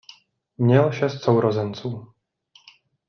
[0.57, 2.13] Měl šest sourozenců.